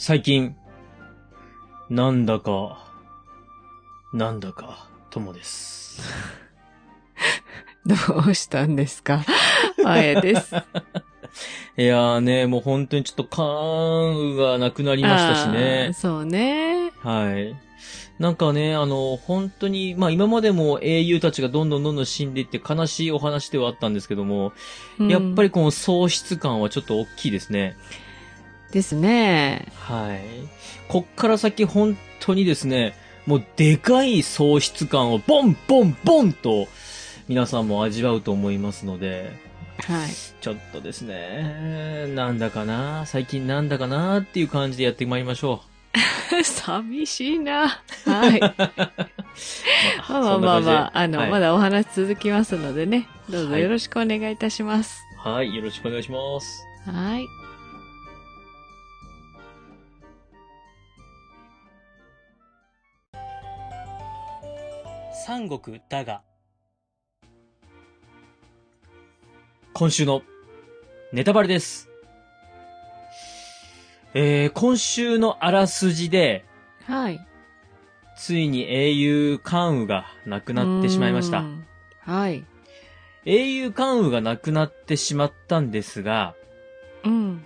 [0.00, 0.54] 最近、
[1.90, 2.86] なんだか、
[4.12, 6.00] なんだか、ともです。
[7.84, 7.94] ど
[8.30, 9.24] うしたんですか？
[9.84, 10.54] あえです。
[11.76, 13.44] いやーね、もう本当にちょっと感
[14.14, 15.90] 雨がなくなりましたしね。
[15.94, 16.92] そうね。
[17.02, 17.56] はい。
[18.20, 24.52] なんかね、あの、本当に、まあ今までも英雄たちがどんどんどんどん死んでいって悲しいお話ではあったんですけども、
[25.00, 27.76] うんやっぱりこの喪失感はちょっと大きいですね。
[28.72, 29.66] ですね。
[29.74, 30.20] はい。
[30.88, 32.94] こっから先本当にですね、
[33.26, 36.66] もうでかい喪失感をボンボンボンと
[37.28, 39.32] 皆さんも味わうと思いますので、
[39.86, 40.08] はい。
[40.40, 45.62] ちょっとですね、なんだかな、最近なんだかなっていう感じでやってまいりましょ
[46.42, 47.68] 寂しいな。
[48.04, 48.40] はい。
[48.40, 50.12] う。
[50.12, 53.08] まあまあまあまあ、あの、はいまだお話続きますのでね。
[53.28, 55.00] どうぞはいよろしくお願いいたします。
[55.18, 56.64] はい、よろしくお願いします。
[56.86, 57.37] はい。
[65.28, 66.22] 三国だが。
[69.74, 70.22] 今週の
[71.12, 71.90] ネタバレです。
[74.14, 76.46] えー、今週のあらすじで、
[76.86, 77.20] はい。
[78.16, 81.42] ついに英雄関羽が亡くなってしまいましたう。
[81.42, 81.66] ん。
[82.00, 82.42] はい。
[83.26, 86.36] 英雄関羽が亡くなってしまったんですが、
[87.04, 87.44] うん。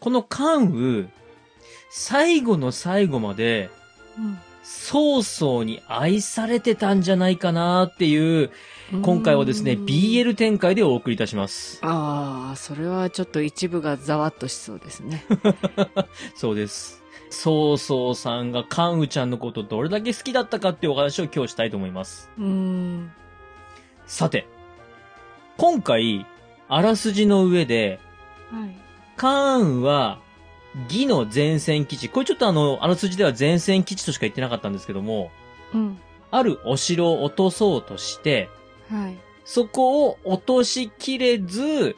[0.00, 1.08] この関羽、
[1.92, 3.70] 最後の最後まで、
[4.18, 8.50] うん曹操に愛されてたんじゃないかなっていう、
[9.02, 11.78] 今回はですね、うん BL 展開でお送りいたします。
[11.82, 15.24] ああ、それはちょっと一部がざわっとしそうですね。
[16.36, 17.02] そうです。
[17.30, 22.30] 曹操さんが関羽ちゃんのことどれだけ好きだったかっていうお話を今日したいと思います。
[22.38, 23.10] うん。
[24.06, 24.46] さて、
[25.56, 26.26] 今回、
[26.68, 27.98] あらすじの上で、
[28.50, 28.76] はい。
[29.16, 30.18] 関羽は、
[30.88, 32.08] 義の前線基地。
[32.08, 35.30] これちょっとあの、あらすじでは前線基地としか言ってなかったんですけども、
[35.74, 35.98] うん。
[36.30, 38.48] あるお城を落とそうとして、
[38.90, 39.16] はい。
[39.44, 41.96] そこを落としきれず、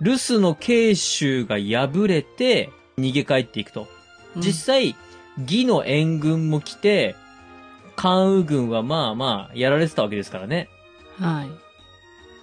[0.00, 3.88] 留守の慶州が敗れて逃げ帰っていくと。
[4.36, 4.96] 実際、
[5.38, 7.16] 義の援軍も来て、
[7.96, 10.68] 関羽軍はまあまあやられてたわけですからね。
[11.18, 11.48] はい。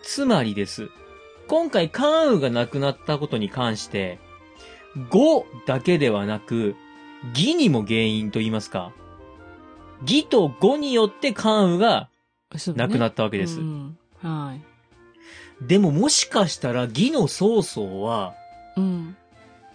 [0.03, 0.89] つまりです。
[1.47, 4.19] 今回関羽が亡くなったことに関して、
[5.09, 6.75] 語だけではなく、
[7.35, 8.91] 義にも原因と言いますか。
[10.01, 12.09] 義と語によって関羽が
[12.75, 13.59] 亡くなったわけです。
[13.59, 13.97] うん。
[14.21, 14.61] はい。
[15.67, 18.33] でももしかしたら義の曹操は、
[18.75, 19.15] うん。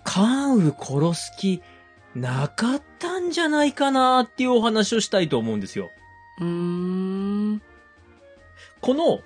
[0.05, 1.63] 関羽殺す気
[2.15, 5.91] なかったんじゃないかなっていうお話をしたいと思うんですよ。
[6.41, 7.63] うーん。
[8.81, 9.21] この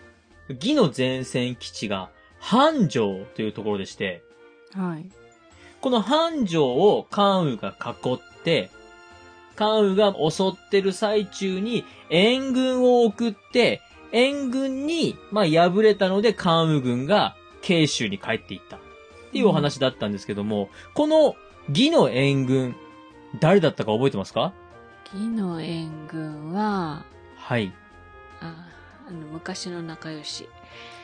[0.49, 4.23] 義の前線基地が繁盛というところでして、
[4.73, 5.11] はい。
[5.81, 8.71] この繁盛を関羽が囲って、
[9.57, 13.83] 関羽が襲ってる最中に援軍を送って、
[14.13, 18.77] 援軍に、まあ、敗れたので関羽軍が慶州に帰っていった。
[18.77, 18.81] っ
[19.33, 21.37] ていうお話だったんですけども、この
[21.69, 22.75] 義の援軍、
[23.39, 24.53] 誰だったか覚えてますか？
[25.15, 27.05] 義の援軍は、
[27.37, 27.73] はい。
[29.11, 30.49] ああの、昔の仲良し。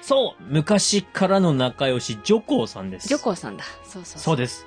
[0.02, 3.08] そう昔からの仲良し、女皇さんです。
[3.08, 3.64] 女皇さんだ。
[3.84, 4.20] そうそう。
[4.20, 4.66] そうですす。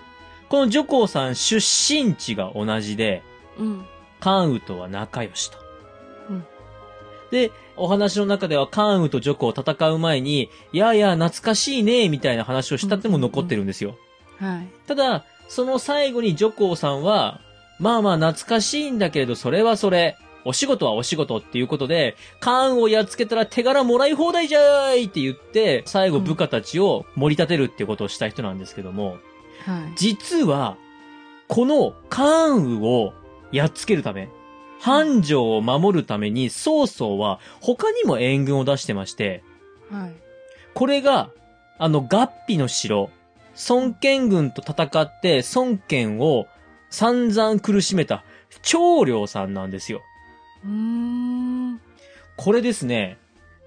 [0.50, 3.24] この女皇さん出身地が同じで、
[3.58, 3.86] うん。
[4.20, 5.58] 関羽とは仲良しと。
[6.30, 6.46] うん
[7.32, 13.96] で、お話の中では関羽と女皇戦う前に、いやいや、懐かしいね、みたいな話をしたっても残ってるんですよ。
[14.40, 14.68] はい。
[14.88, 17.40] ただ、その最後に女皇さんは、
[17.80, 20.18] まあまあ懐かしいんだけれど、それはそれ、
[20.50, 29.20] お仕事はお仕事っていうことで、関羽をやっつけたら手柄もらい放題じゃーいって言って、最後部下たちを盛り立てるってことをした人なんですけども、
[29.64, 29.94] はい。
[29.96, 30.76] 実は、
[31.48, 33.14] この関羽を
[33.52, 34.28] やっつけるため、
[34.80, 39.44] 繁盛を守るために曹操は他にも援軍を出してまして、
[39.92, 40.14] はい。
[40.74, 41.30] これが、
[41.78, 43.12] あの、合皮の城、
[43.70, 46.48] 孫権軍と戦って孫権を
[46.90, 48.24] 散々苦しめた
[48.64, 50.02] 長領さんなんですよ。
[50.66, 51.82] うーん。
[52.36, 53.18] これですね、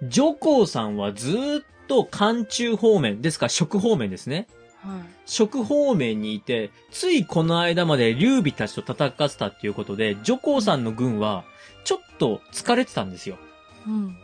[0.02, 4.48] 女皇さんはずーっと漢中方面、ですから食方面ですね。
[4.82, 5.02] はい。
[5.26, 11.44] 食方面にいて、ついこの間まで劉備たちと戦ってたっていうことで、女皇さんの軍は、
[11.84, 13.38] ちょっと疲れてたんですよ。
[13.86, 14.16] うん。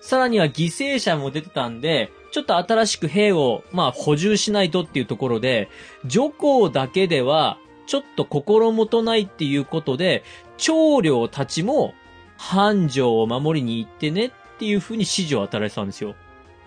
[0.00, 5.68] さらには犠牲者も出てたんで、ちょっと新しく兵を、まあ補充しないとっていうところで、
[6.04, 10.22] 女皇だけでは、ちょっと心もとないっていうことで、
[10.58, 11.94] 長領たちも、
[12.38, 16.14] 繁盛を守りに行ってねっていう風に指示を与えてたんですよ。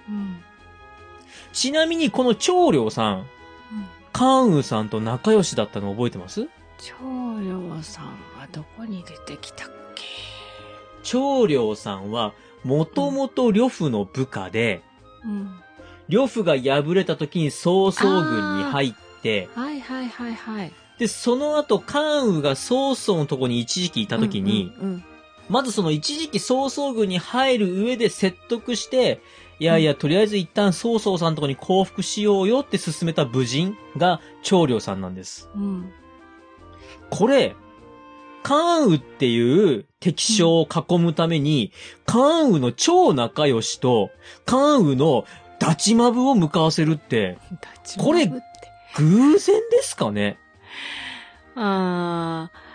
[0.07, 0.44] うん。
[1.53, 3.25] ちなみにこの長領さん、
[4.13, 6.47] 関羽さんと仲良しだったの覚えてます？
[6.77, 8.06] 長領さん
[8.38, 10.03] はどこに出てきたっけ？
[11.03, 12.33] 長領さんは、
[12.63, 14.83] もともと呂布の部下で、
[15.24, 15.51] うん。
[16.09, 20.74] 呂布が敗れた時に曹操軍に入って、はいはいはいはい。
[21.00, 25.03] で、その後関羽が曹操のとこに一時期いた時に、うんうん
[25.51, 29.21] まずその一時期曹操軍に入る上で説得して、
[29.59, 35.50] いやいや、とりあえず一旦曹操さんのとこに降伏しようよって進めた武人が長領さんなんです。
[35.53, 35.63] うん。
[35.63, 35.92] うん。
[37.09, 37.56] これ、
[38.44, 41.71] 関羽っていう敵将を囲むために、
[42.06, 44.09] 関羽の超仲良しと、
[44.45, 45.25] 関羽の
[45.59, 47.38] ダチマブを向かわせるって、
[48.00, 48.25] これ
[48.95, 50.39] 偶然ですかね？
[51.56, 52.70] ああ、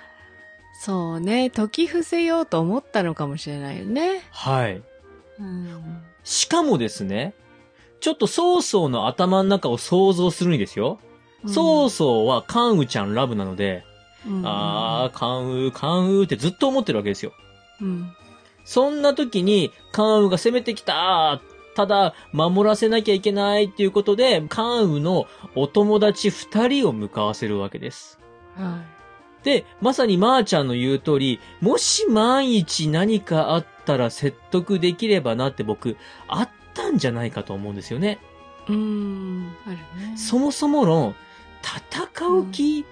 [0.87, 1.51] そうね。
[1.51, 4.23] 解き伏せようと思ったのかもしれないよね。
[4.31, 4.81] はい。
[5.41, 6.03] うん。
[6.23, 7.35] しかもですね、
[7.99, 11.01] ちょっと曹操の頭の中を想像するにですよ。
[11.49, 13.83] 曹操は関羽ちゃんラブなので、
[14.29, 17.33] うん、あー、関羽、関羽ってずっと思ってるわけですよ。
[17.81, 18.13] うん。
[18.65, 21.41] そんな時に、関羽が攻めてきた
[21.75, 28.21] ただ、守らせなきゃいけないっていうことで、関羽のお友達二人を向かわせるわけです。
[28.55, 28.85] は
[29.47, 35.97] で、まさにまーちゃんの言う通り、もし万一何かあったら説得できればなって僕、
[36.27, 38.19] あったんじゃないかと思うんですよね。
[38.69, 38.73] い。
[38.73, 39.53] うん。
[39.65, 40.17] あるね。
[40.17, 41.15] そもそもの、
[41.63, 42.85] 戦う気、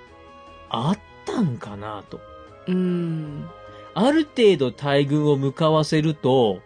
[0.71, 2.21] あったんかなと。
[2.69, 3.49] うん。
[3.93, 6.61] ある程度大軍を向かわせると、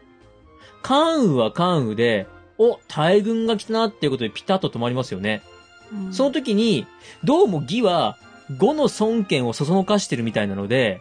[0.82, 2.26] 関羽は関羽で、
[2.58, 5.43] お、大軍が来たなっていうことでピタッと止まりますよね。
[5.91, 6.87] うんその時に、
[7.25, 8.19] どうも義は、
[8.56, 11.00] 呉の孫権をそそのかしてるみたいなので、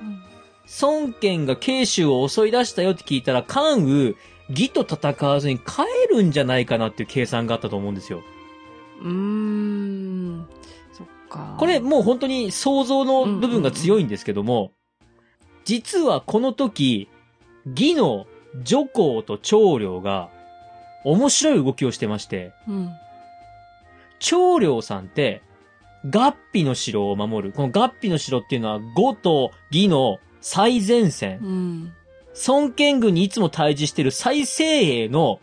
[0.00, 0.32] うん
[0.80, 4.14] 孫権が慶州を襲い出したよって聞いたら、関羽、
[4.48, 8.22] 義と戦わずに帰るんじゃないかなっていう計算があったと思うんですよ。
[9.02, 10.48] うーん。
[10.92, 11.56] そっか。
[11.58, 14.72] これもう本当に想像の部分が強いんですけども、
[15.64, 17.08] 実はこの時、
[17.66, 18.26] 義の
[18.62, 20.30] 女皇と長領が
[21.04, 22.90] 面白い動きをしてまして、うん。
[24.20, 25.42] 長領さんって、
[26.04, 27.54] 合皮の城を守る。
[27.54, 31.38] この合皮の城っていうのは、呉と義の最前線。
[31.42, 31.92] うん。
[32.46, 35.40] 孫権軍にいつも対峙してる最精鋭の、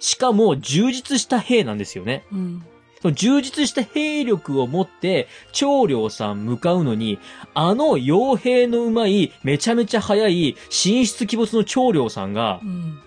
[0.00, 2.24] しかも充実した兵なんですよね。
[2.32, 2.64] うん。
[3.02, 7.18] その充実した兵力を持って、長領さん向かうのに、
[7.52, 13.00] あの傭兵のうまい、めちゃめちゃ速い、進出鬼没の長領さんがう、ん。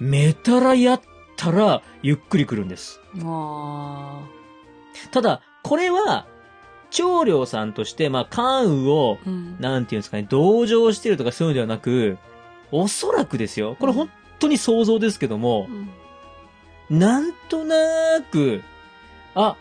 [0.00, 1.00] めたらやっ
[1.36, 3.00] たら、ゆっくり来るんです。
[3.22, 4.22] あ
[5.10, 6.26] ただ、これは、
[6.90, 9.56] 長領さんとして、まあ、関羽を、ーうん。
[9.58, 12.18] なんていうんですかね、同情してるとかそういうのではなく、
[12.70, 13.76] おそらくですよ。
[13.80, 14.08] これ本
[14.38, 15.88] 当に想像ですけどもう、ん
[16.98, 17.74] なんとな
[18.30, 18.62] く、
[19.34, 19.56] あ、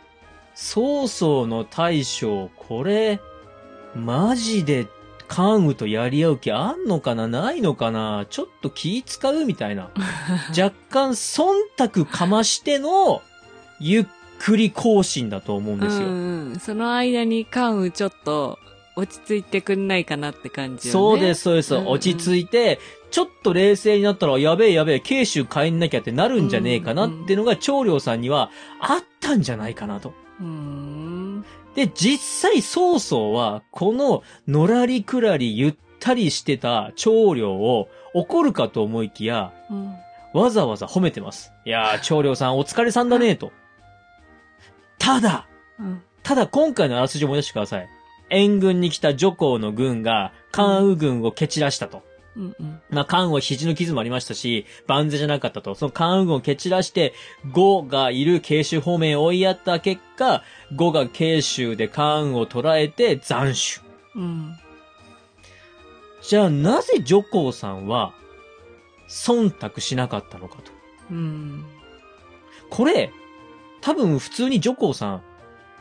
[0.53, 3.19] 曹操の大将、これ、
[3.95, 4.88] マジで
[5.27, 9.89] 関羽とやり合う気あんのかなないのかなちょっと気使うみたいな。
[10.50, 11.44] 若干忖
[11.77, 13.21] 度かましての、
[13.79, 14.05] ゆっ
[14.39, 16.07] くり更新だと思うんですよ。
[16.07, 16.13] うん
[16.51, 16.59] うん。
[16.59, 18.59] その間に関羽ちょっと
[18.95, 20.91] 落ち着いてくんないかなって感じよね。
[20.91, 21.75] そうです、そうです。
[21.75, 22.80] うんうん落ち着いて、
[23.12, 30.13] ちょっと冷静になったら、やべえやべえ、慶州帰んなきゃってなるんじゃねえかなっていうのが、長領さんにはあったんじゃないかなと。
[31.75, 39.93] で、実際曹操は、この、のらりくらりゆったりしてた長領を怒るかと思いきや、うん。
[40.34, 41.51] わざわざ褒めてます。
[41.65, 43.51] いやー、長領さんお疲れさんだねと。
[45.03, 46.01] ただ、うん。
[46.24, 47.89] ただ今回のあらすじを思い出してください。
[48.29, 52.03] 援軍に来た女皇の軍が関羽軍を蹴散らしたと。
[52.38, 52.81] うんうん。
[52.89, 55.75] まあ、関羽は肘の傷もありましたし、万全じゃなかったと。
[55.75, 57.13] その関羽軍を蹴散らして、
[57.51, 60.41] 呉がいる慶州方面へ追いやった結果、
[60.75, 63.86] 呉が慶州で関羽を捕らえて斬首。
[64.15, 64.55] うん。
[66.22, 68.13] じゃあなぜ女皇さんは、
[69.10, 70.72] 忖度しなかったのかと。
[71.12, 71.65] うん。
[72.69, 73.12] これ、
[73.83, 75.21] 多分普通に女皇さん、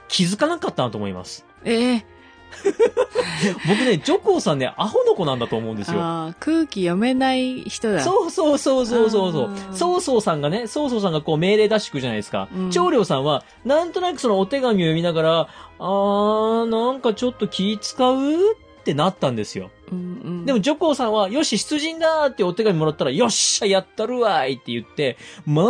[0.09, 1.47] 気づかなかったなと思います。
[1.65, 2.05] ええ
[3.67, 6.01] 僕ね、女皇さんね、アホの子なんだと思うんですよ。
[6.41, 8.01] 空気読めない人だ。
[8.01, 9.55] そうそうそうそうそうそうあ。
[9.55, 12.49] ー曹操さんがね、曹操さんがこう命令出してくるじゃないですか。
[12.55, 18.17] うん長領さんは、なんとなくそのお手紙を読みながら、あー、なんかちょっと気使う
[18.83, 19.71] ってなったんですよ。
[19.91, 20.47] うんうん。
[20.47, 25.63] でも、女皇さんは、よし、出陣だーってお手紙もらったら、よっしゃ、やったるわーいって言って、ま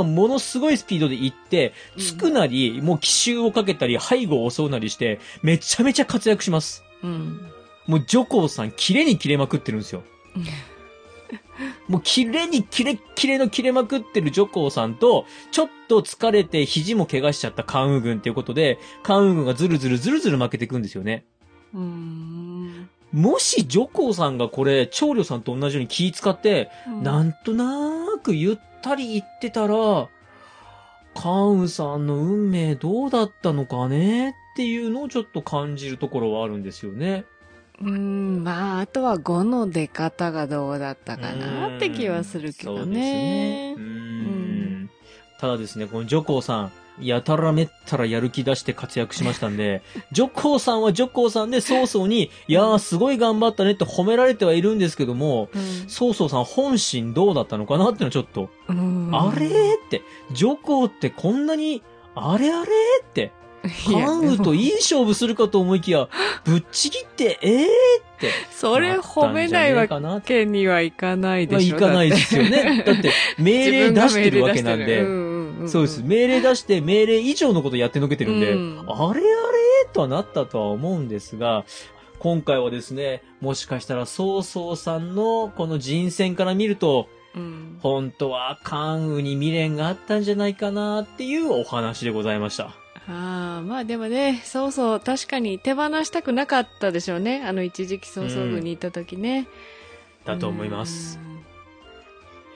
[0.00, 6.84] あ、ものすごいスピードで行って、うんつくなり、もう奇襲をかけたり、背後を襲うなりして、めちゃめちゃ活躍します。
[7.02, 7.50] うん。
[7.86, 10.02] もう、女皇さん、キレにキレまくってるんですよ。
[11.88, 21.24] もう綺麗にキレッキレの切れまくってるジョコーさんと、ちょっと疲れて肘も怪我しちゃったカンウ軍っていうことで、カンウ軍がずるずるずるずる負けていくんですよね。
[21.74, 22.49] うーん。
[23.12, 26.70] もしジョコーさんがこれ、長領さんと同じように気使って、
[27.02, 30.08] なんとなーくゆったり言ってたら、
[31.14, 37.24] カンウさんの運命どうだったのかねっていうのをちょっと感じるところはあるんですよね。
[37.80, 43.76] うーん、まあ、あとは5の出方がどうだったかなって気はするけどそうですね
[45.40, 49.82] ただですね、このジョコーさん、やたらめったらやる気出して活躍しましたんで、
[50.12, 61.82] ジョコーさんはジョコーさんで曹操に、いやーすごい頑張ったねって褒められてはいるんですけども、うん曹操さん本心どうだったのかなっていうのはちょっと、うんあれーって、ジョコーってこんなに、
[62.14, 63.32] あれあれーって、
[63.88, 66.08] いや関羽といい勝負するかと思いきや、
[66.44, 67.66] ぶっちぎって、えーっ
[68.18, 68.30] て。
[68.50, 69.86] それ褒めないわ
[70.20, 71.76] けにはいかないまあ、でしょ。
[71.76, 72.82] いかないですよね。
[72.86, 75.29] だって、命令出してるわけなんで。
[75.64, 76.02] でそうです。。
[76.02, 79.22] 命令出して、命令以上のことやってのけてるんで、うんあれあれ
[79.92, 81.64] とはなったとは思うんですが、
[82.18, 92.74] 今回はですね、もしかしたら曹操さんのこの人選から見ると、うん本当は関羽に未練があったんじゃないかなっていうお話でございました。
[93.08, 97.42] ああ、まあでもね、そうそう、確かに手放したくなかったでしょうね。
[97.46, 99.46] あの一時期曹操部にいた時ね。
[100.24, 101.18] だと思います。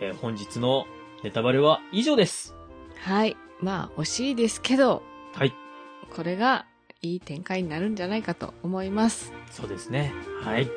[0.01, 0.07] うん。
[0.09, 0.87] えー本日の
[1.23, 2.54] ネタバレは以上です。
[3.05, 3.37] はい。
[3.61, 5.03] まあ惜しいですけど、
[5.35, 5.53] はい。
[6.11, 6.65] これが
[7.03, 9.31] いい展開になるんじゃないかと思います。
[9.51, 10.11] そうですね。
[10.41, 10.71] はい。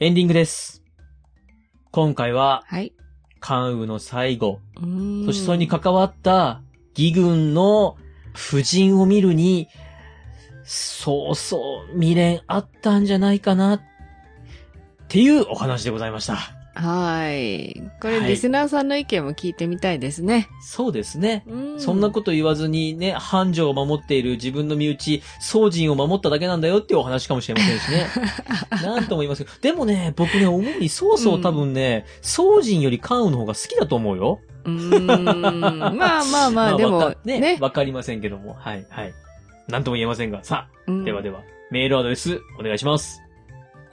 [0.00, 0.82] エンディングです。
[1.92, 2.92] 今回は、はい。
[3.40, 4.60] 関羽の最後、
[5.26, 6.60] そしてそれに関わった
[6.96, 7.96] 義軍の
[8.34, 9.68] 婦人を見るに、
[10.64, 13.80] そうそう未練あったんじゃないかな、っ
[15.08, 16.59] ていうお話でございました。
[16.80, 17.82] はい。
[18.00, 20.48] これ、はいリスナーさんの意見も聞いてみたいですね。
[20.62, 21.44] そうですね。
[21.46, 28.06] うんそんなこと言わずにね、繁盛を守っている自分の身内、宗人を守っただけなんだよっていうお話かもしれませんしね。
[28.82, 29.56] なんとも言いますけど。
[29.60, 34.40] でもね、僕ね、思うに、曹操多分ね、宗人より関羽の方が好きだと思うよ。
[34.64, 35.06] うーん。
[35.06, 37.58] まあまあまあ、 でもね、ね。
[37.60, 38.56] わかりませんけども。
[38.58, 39.12] はい、はい。
[39.68, 40.44] なんとも言えませんが。
[40.44, 43.20] さあ、うんではでは、メールアドレス、お願いします。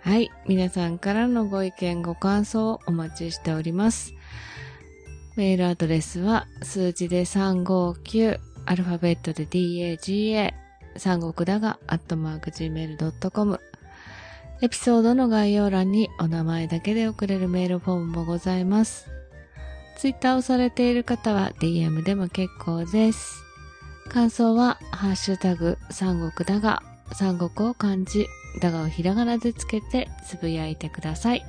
[0.07, 0.31] はい。
[0.47, 4.13] 皆さんからのご意見、ご感想をお待ちしております。
[5.35, 10.53] メールアドレスは、数字で359、アルファベットで DAGA、
[10.95, 13.59] 三国だが、アットマーク Gmail.com。
[14.61, 19.09] エピソードの概要欄にお名前だけで送れるメールフォームもございます。
[19.97, 23.43] ツイッターをされている方は DM でも結構です。
[24.07, 28.25] 感想は、ハッシュタグ、三国だが、三国を漢字、
[28.59, 31.39] だがをひらがなでつけてつぶやいてください。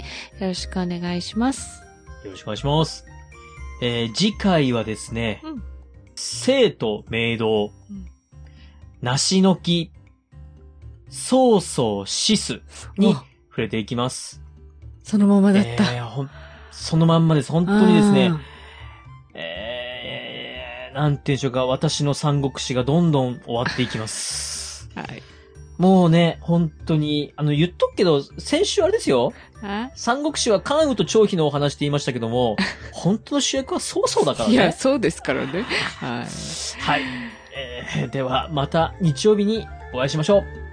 [0.40, 1.82] よろしくお願いします。
[2.24, 3.04] よろしくお願いします。
[3.80, 5.62] えー、次回はですね、うん
[6.20, 8.06] 生と明道、うん
[9.00, 9.92] 梨の木、
[11.08, 12.60] 曹操死す
[12.96, 13.26] にお触
[13.58, 14.42] れていきます。
[15.04, 15.70] そのままだった。
[15.94, 16.30] えーほん
[16.70, 17.50] そのまんまです。
[17.50, 18.40] 本当にですねあ、
[19.34, 24.88] えー、なんていうんでしょうか、私の三国志がどんどん終わっていきます。
[24.94, 25.00] ー。
[25.00, 25.22] はい。
[25.78, 29.32] もうね、本当に、あの、言っとくけど、先週あれですよ。
[29.62, 32.56] あ三国志は関羽と張飛のお話って言いましたけども、
[32.92, 34.72] 本当の主役は曹操だからいや、ね。
[34.72, 35.62] そうですからね。
[36.00, 36.80] はい。
[36.80, 37.02] はい。
[37.56, 40.67] えー、では、また日曜日にお会いしましょう。